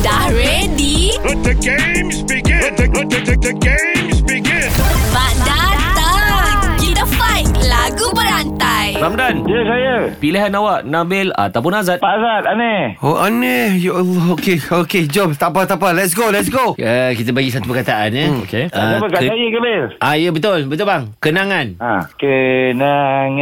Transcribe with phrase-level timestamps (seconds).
[0.00, 1.12] Dah ready?
[1.20, 2.56] Let the games begin.
[2.58, 4.68] Let the, let the, the, the games begin.
[5.10, 6.74] Mak datang!
[6.76, 8.96] Kita fight lagu berantai.
[8.96, 14.36] Ramdan Ya saya Pilihan awak Nabil ataupun Azad Pak Azad aneh Oh aneh Ya Allah
[14.36, 17.64] Okey Okey jom Tak apa tak apa Let's go let's go Uh, kita bagi satu
[17.64, 18.28] perkataan ya.
[18.28, 18.68] Hmm, okey.
[18.68, 21.12] Uh, Apa kat saya ke Bil ah ya betul, betul bang.
[21.16, 21.66] Kenangan.
[21.78, 22.04] ha.
[22.16, 23.40] Kenangan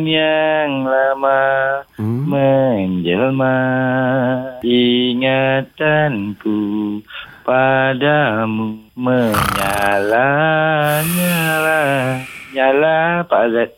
[0.00, 1.42] yang lama
[1.94, 2.26] Hmm.
[2.26, 3.54] Menjelma
[4.64, 6.56] Ingatanku
[7.44, 10.28] Padamu Menyala
[11.04, 11.80] Nyala
[12.56, 12.96] Nyala
[13.28, 13.70] Pak Azad.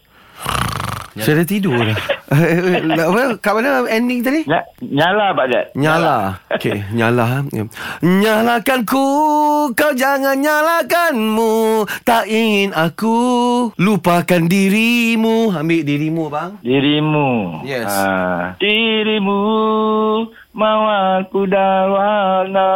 [1.17, 3.39] Saya dah tidur dah Eh, eh, Apa?
[3.39, 4.43] Kat mana ending tadi?
[4.45, 5.67] Ny- Nyala Pak Azad.
[5.75, 6.39] Nyala.
[6.55, 7.65] Okey Nyala ya.
[8.05, 9.03] Nyalakan ku
[9.75, 11.83] Kau jangan nyalakanmu.
[12.05, 13.17] Tak ingin aku
[13.75, 15.51] Lupakan dirimu.
[15.51, 16.55] Ambil dirimu bang.
[16.63, 17.63] Dirimu.
[17.67, 17.91] Yes.
[17.91, 18.55] ha.
[18.63, 19.41] Dirimu
[20.57, 22.71] Mau aku dah warna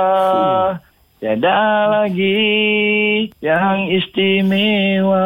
[1.17, 5.25] Tiada lagi Yang istimewa.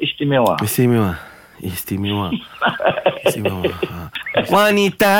[0.00, 0.56] Istimewa?
[0.64, 1.12] Istimewa.
[1.60, 2.32] Istimewa.
[3.28, 3.68] Istimewa.
[3.68, 4.08] Ha.
[4.48, 5.16] Wanita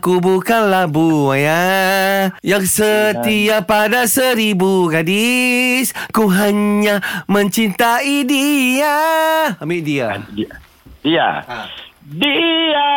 [0.00, 5.92] Aku bukanlah buaya Yang setia pada seribu gadis.
[6.16, 8.96] Ku hanya mencintai dia.
[9.60, 10.16] Ambil dia.
[10.32, 10.52] Dia.
[11.04, 11.44] Dia,
[12.08, 12.88] dia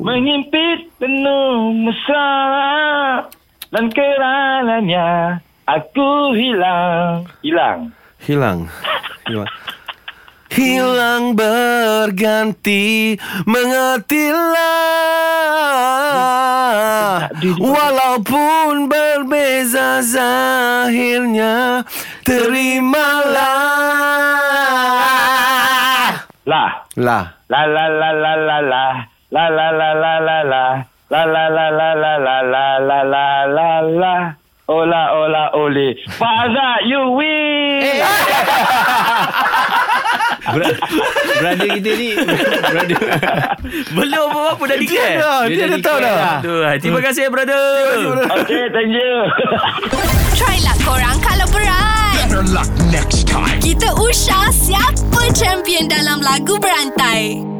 [0.00, 3.20] Mengimpit penuh mesra
[3.68, 5.36] Dan kerananya
[5.68, 7.28] Aku hilang.
[7.44, 7.92] Hilang.
[8.24, 8.66] Hilang.
[9.28, 9.46] Hilang.
[10.50, 14.48] Hilang berganti Mengertilah
[17.60, 21.84] Walaupun berbeza zahirnya
[22.24, 23.52] Terimalah.
[26.48, 26.88] Lah.
[26.96, 27.24] Lah.
[27.50, 30.62] La la la la la la La la la la la la
[31.10, 34.14] La la la la la la la la la la la
[34.70, 38.02] Ola ola ole Azad you win
[41.40, 42.10] Brother kita ni
[42.70, 43.00] brother.
[43.94, 46.16] Belum apa-apa dah declare dah, dia dah tahu dah.
[46.42, 47.62] Aduh, Terima kasih brother
[48.42, 49.14] Okay thank you
[50.34, 52.14] Try lah korang kalau berat.
[52.26, 53.58] Better luck next time.
[53.60, 57.59] Kita usah siapa champion dalam lagu berantai.